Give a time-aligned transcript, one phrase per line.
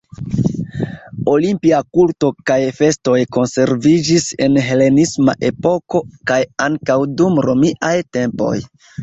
[1.33, 8.59] Olimpia kulto kaj festoj konserviĝis en helenisma epoko kaj ankaŭ dum romiaj tempoj.